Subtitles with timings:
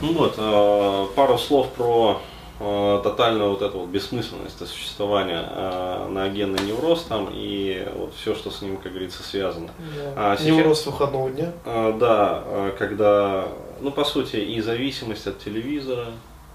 [0.00, 2.20] Ну вот, э, пару слов про
[2.60, 8.34] э, тотальную вот эту вот бессмысленность существования э, на генный невроз там и вот все,
[8.34, 9.70] что с ним, как говорится, связано.
[9.96, 10.32] Да.
[10.32, 11.52] А сейчас, невроз выходного дня?
[11.64, 12.44] Да,
[12.78, 13.48] когда,
[13.80, 16.06] ну по сути, и зависимость от телевизора,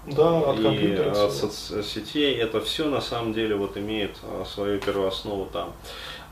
[0.06, 1.10] да, от и компьютера.
[1.10, 4.16] от соцсетей, это все на самом деле вот имеет
[4.46, 5.72] свою первооснову там.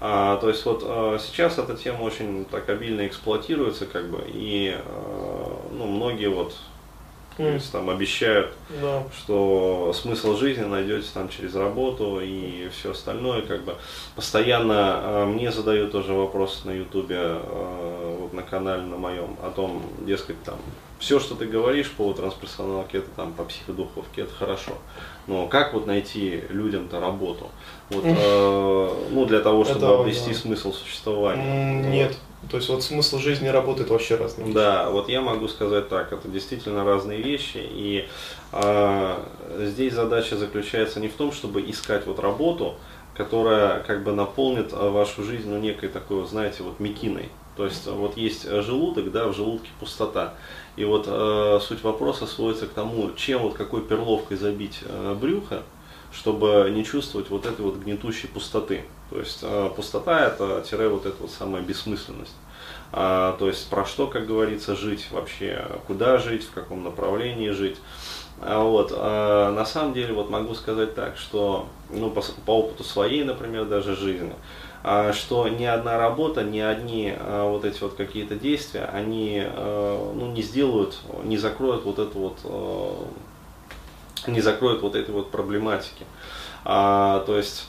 [0.00, 4.74] А, то есть вот а, сейчас эта тема очень так обильно эксплуатируется, как бы, и
[4.74, 6.54] а, ну, многие вот
[7.36, 9.04] то есть там обещают, да.
[9.16, 13.76] что смысл жизни найдете там через работу и все остальное, как бы
[14.14, 19.50] постоянно э, мне задают тоже вопрос на ютубе, э, вот на канале на моем, о
[19.50, 20.56] том, дескать, там,
[20.98, 24.72] все, что ты говоришь по трансперсоналке, это там по психодуховке, это хорошо.
[25.26, 27.48] Но как вот найти людям-то работу?
[27.88, 30.36] Вот, э, ну, для того, чтобы это, обрести да.
[30.36, 31.88] смысл существования.
[31.88, 32.16] Нет.
[32.48, 33.48] То есть вот смысл жизни
[33.80, 38.08] это вообще разные Да, вот я могу сказать так, это действительно разные вещи, и
[38.52, 39.18] э,
[39.58, 42.76] здесь задача заключается не в том, чтобы искать вот работу,
[43.14, 47.28] которая как бы наполнит вашу жизнь, ну, некой такой, знаете, вот мекиной.
[47.56, 50.34] То есть вот есть желудок, да, в желудке пустота.
[50.76, 55.62] И вот э, суть вопроса сводится к тому, чем вот какой перловкой забить э, брюхо,
[56.12, 58.84] чтобы не чувствовать вот этой вот гнетущей пустоты.
[59.10, 62.34] То есть э, пустота это тире вот эта вот самая бессмысленность.
[62.92, 67.76] А, то есть про что, как говорится, жить вообще, куда жить, в каком направлении жить.
[68.40, 72.84] А вот, а, на самом деле вот могу сказать так, что ну, по, по опыту
[72.84, 74.32] своей, например, даже жизни,
[74.82, 80.12] а, что ни одна работа, ни одни а, вот эти вот какие-то действия, они а,
[80.14, 83.06] ну, не сделают, не закроют вот эту вот, а,
[84.26, 86.04] не закроют вот этой вот проблематики.
[86.64, 87.66] А, то есть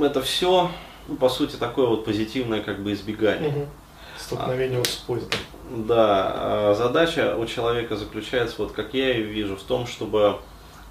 [0.00, 0.70] это все,
[1.08, 3.50] ну, по сути, такое вот позитивное как бы избегание.
[3.50, 3.66] Угу.
[4.18, 5.40] Столкновение а, с поездом.
[5.70, 10.38] Да, а, задача у человека заключается, вот как я ее вижу, в том, чтобы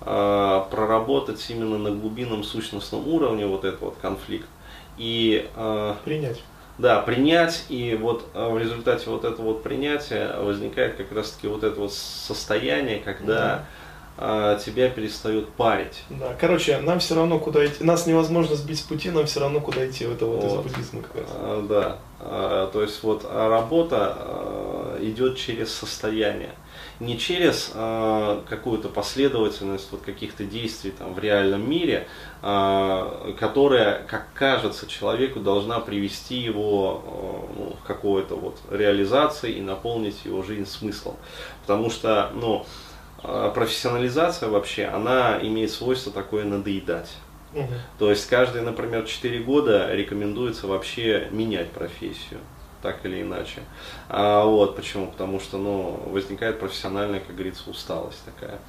[0.01, 4.47] а, проработать именно на глубинном сущностном уровне вот этот вот конфликт.
[4.97, 6.41] И, а, принять.
[6.77, 11.47] Да, принять, и вот а, в результате вот этого вот принятия возникает как раз таки
[11.47, 13.65] вот это вот состояние, когда да
[14.17, 16.03] а, тебя перестают парить.
[16.09, 19.59] Да, короче, нам все равно куда идти, нас невозможно сбить с пути, нам все равно
[19.59, 20.65] куда идти, это вот, вот.
[20.65, 21.29] из буддизма как раз.
[21.31, 26.51] А, да, то есть вот работа идет через состояние,
[26.99, 32.07] не через а, какую-то последовательность вот каких-то действий там в реальном мире,
[32.41, 39.61] а, которая, как кажется человеку, должна привести его а, ну, в какую-то вот реализации и
[39.61, 41.15] наполнить его жизнь смыслом,
[41.61, 42.65] потому что, ну,
[43.21, 47.09] профессионализация вообще, она имеет свойство такое надоедать.
[47.53, 47.73] Угу.
[47.99, 52.39] То есть каждые, например, 4 года рекомендуется вообще менять профессию,
[52.83, 53.61] так или иначе.
[54.09, 55.07] А, вот почему?
[55.07, 58.59] Потому что ну, возникает профессиональная, как говорится, усталость такая.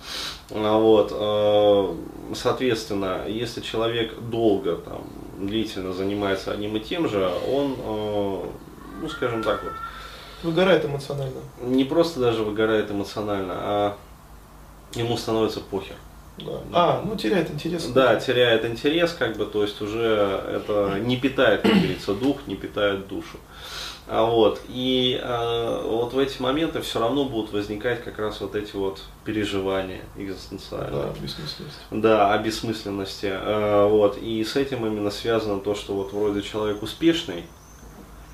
[0.51, 1.97] А, вот, а,
[2.35, 5.03] соответственно, если человек долго, там,
[5.39, 8.51] длительно занимается одним и тем же, он, а,
[9.03, 9.73] ну скажем так вот,
[10.45, 11.41] Выгорает эмоционально.
[11.63, 13.97] Не просто даже выгорает эмоционально, а
[14.95, 15.97] ему становится похер.
[16.37, 16.61] Да.
[16.73, 17.87] А, ну теряет интерес.
[17.87, 22.57] Да, теряет интерес, как бы, то есть уже это не питает, как говорится, дух, не
[22.57, 23.39] питает душу.
[24.07, 28.55] А вот, и а, вот в эти моменты все равно будут возникать как раз вот
[28.55, 30.91] эти вот переживания экзистенциальные.
[30.91, 31.81] Да, бессмысленности.
[31.91, 33.31] Да, о бессмысленности.
[33.33, 37.45] А, вот, и с этим именно связано то, что вот вроде человек успешный,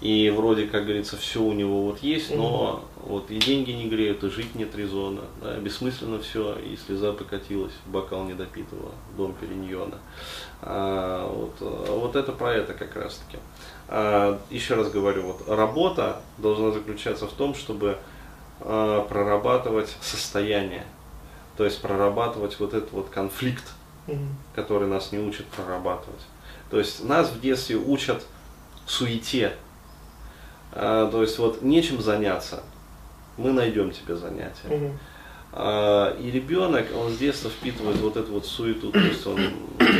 [0.00, 3.12] и вроде, как говорится, все у него вот есть, но угу.
[3.12, 7.75] вот и деньги не греют, и жить нет резона, да, бессмысленно все, и слеза покатилась,
[7.87, 9.99] бокал не допитывала, дом периньона.
[10.62, 13.39] А, вот, вот это про это как раз таки.
[13.89, 17.99] А, еще раз говорю, вот работа должна заключаться в том, чтобы
[18.60, 20.87] а, прорабатывать состояние,
[21.59, 23.65] то есть прорабатывать вот этот вот конфликт,
[24.06, 24.25] угу.
[24.55, 26.22] который нас не учат прорабатывать.
[26.71, 28.25] То есть нас в детстве учат
[28.87, 29.56] суете,
[30.72, 32.62] а, то есть вот нечем заняться,
[33.36, 34.68] мы найдем тебе занятие.
[34.68, 34.91] Угу.
[35.53, 39.39] А, и ребенок, он с детства впитывает вот эту вот суету, то есть он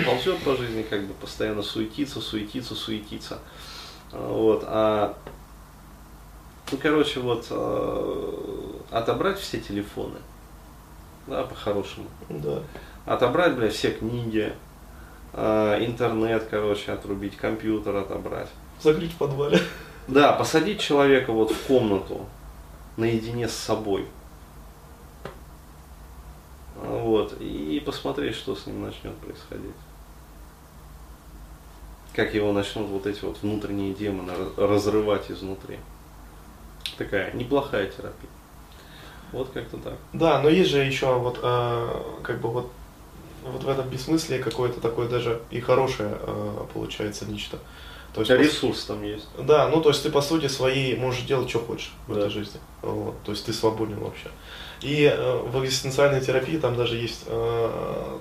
[0.07, 3.39] ползет по жизни, как бы постоянно суетится, суетится, суетится.
[4.13, 5.17] Вот, а,
[6.71, 10.19] ну, короче, вот, а, отобрать все телефоны,
[11.27, 12.07] да, по-хорошему.
[12.29, 12.61] Да.
[13.07, 14.53] Отобрать, бля, все книги,
[15.33, 18.49] а, интернет, короче, отрубить, компьютер отобрать.
[18.81, 19.59] Закрыть в подвале.
[20.09, 22.27] Да, посадить человека вот в комнату
[22.97, 24.07] наедине с собой.
[26.77, 29.75] Вот, и посмотреть, что с ним начнет происходить.
[32.15, 35.79] Как его начнут вот эти вот внутренние демоны разрывать изнутри.
[36.97, 38.31] Такая неплохая терапия.
[39.33, 39.95] Вот как-то так.
[40.13, 42.71] Да, но есть же еще вот, э, как бы вот,
[43.45, 47.59] вот в этом бессмыслии какое-то такое даже и хорошее э, получается нечто.
[48.15, 49.29] То есть, ресурс там есть.
[49.39, 52.21] Да, ну то есть ты по сути своей можешь делать, что хочешь в да.
[52.21, 52.61] этой жизни.
[52.83, 54.29] Вот, то есть ты свободен вообще.
[54.83, 58.19] И э, в экзистенциальной терапии там даже есть э,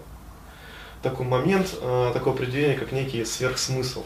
[1.02, 4.04] такой момент, э, такое определение, как некий сверхсмысл.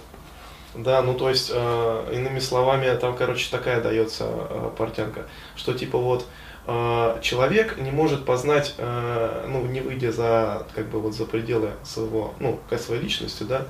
[0.76, 5.98] Да, ну то есть, э, иными словами, там, короче, такая дается э, портянка, что типа
[5.98, 6.26] вот
[6.66, 11.72] э, человек не может познать, э, ну, не выйдя за, как бы вот за пределы
[11.84, 13.68] своего, ну, своей личности, да,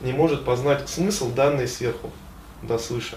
[0.00, 2.10] не может познать смысл данный сверху,
[2.62, 3.16] да, свыше.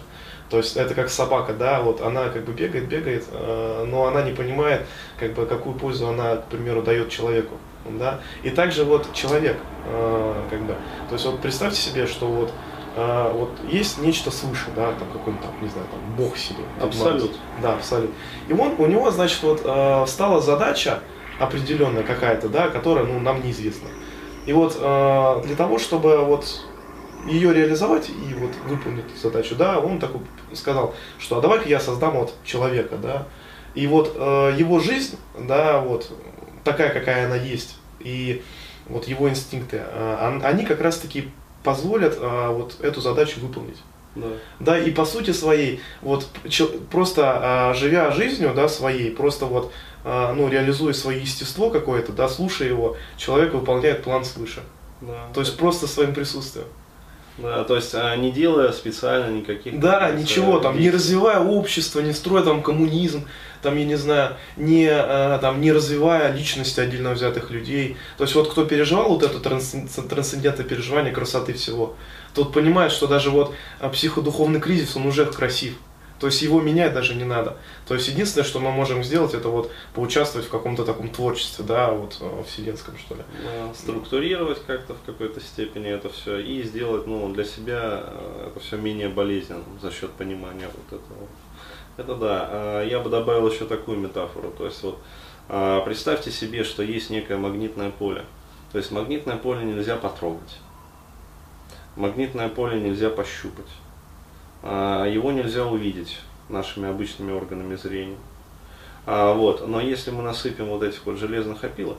[0.54, 4.22] То есть это как собака, да, вот она как бы бегает, бегает, э, но она
[4.22, 4.86] не понимает,
[5.18, 7.56] как бы какую пользу она, к примеру, дает человеку,
[7.86, 8.20] да.
[8.44, 9.58] И также вот человек,
[9.88, 10.76] э, как бы,
[11.10, 12.54] то есть вот представьте себе, что вот
[12.96, 16.64] э, вот есть нечто свыше, да, там какой-нибудь там, не знаю, там Бог себе.
[16.80, 17.36] Абсолют.
[17.60, 18.12] Да, абсолют.
[18.48, 21.00] И он, у него, значит, вот э, стала задача
[21.40, 23.88] определенная какая-то, да, которая, ну, нам неизвестна.
[24.46, 26.46] И вот э, для того, чтобы вот
[27.26, 30.22] ее реализовать и вот выполнить задачу, да, он такой
[30.54, 33.28] сказал, что а давай-ка я создам вот человека, да,
[33.76, 36.12] и вот э, его жизнь, да, вот
[36.64, 38.44] такая, какая она есть, и
[38.88, 41.30] вот его инстинкты, э, они как раз-таки
[41.64, 43.78] позволят э, вот эту задачу выполнить.
[44.16, 44.28] Да.
[44.60, 46.28] да, и по сути своей, вот
[46.92, 49.72] просто э, живя жизнью, да, своей, просто вот,
[50.04, 54.62] э, ну, реализуя свое естество какое-то, да, слушая его, человек выполняет план свыше.
[55.02, 55.28] Да.
[55.34, 56.68] То есть просто своим присутствием.
[57.38, 59.80] Да, то есть а, не делая специально никаких...
[59.80, 63.28] Да, ничего, там, не развивая общество, не строя там коммунизм,
[63.64, 67.98] там, я не знаю, не, а, там, не развивая личности отдельно взятых людей.
[68.18, 71.96] То есть вот кто переживал вот это трансцендентное переживание красоты всего,
[72.36, 75.74] тот понимает, что даже вот а, психодуховный кризис, он уже красив.
[76.20, 77.58] То есть его менять даже не надо.
[77.88, 81.92] То есть единственное, что мы можем сделать, это вот поучаствовать в каком-то таком творчестве, да,
[81.92, 83.22] вот э, вселенском, что ли.
[83.76, 88.78] Структурировать как-то в какой-то степени это все и сделать, ну, для себя э, это все
[88.78, 91.28] менее болезненным за счет понимания вот этого.
[91.98, 92.48] Это да.
[92.52, 94.52] А я бы добавил еще такую метафору.
[94.52, 95.00] То есть вот
[95.50, 98.24] а, представьте себе, что есть некое магнитное поле.
[98.72, 100.58] То есть магнитное поле нельзя потрогать.
[101.96, 103.68] Магнитное поле нельзя пощупать.
[104.64, 108.18] А, его нельзя увидеть нашими обычными органами зрения.
[109.06, 109.68] А, вот.
[109.68, 111.98] Но если мы насыпем вот этих вот железных опилок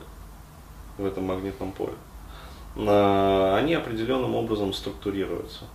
[0.97, 1.93] в этом магнитном поле,
[2.75, 5.65] а, они определенным образом структурируются.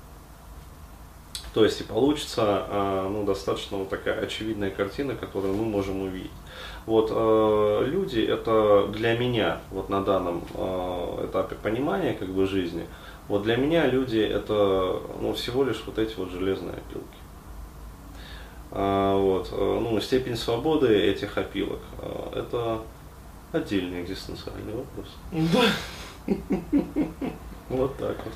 [1.54, 2.64] То есть и получится
[3.10, 6.30] ну, достаточно вот такая очевидная картина, которую мы можем увидеть.
[6.86, 10.44] Вот люди это для меня вот на данном
[11.24, 12.86] этапе понимания как бы жизни
[13.30, 17.06] вот для меня люди это ну, всего лишь вот эти вот железные опилки.
[18.72, 22.82] А, вот, э, ну, степень свободы этих опилок э,– это
[23.52, 25.06] отдельный экзистенциальный вопрос.
[25.30, 25.62] Да.
[27.68, 28.34] Вот так вот.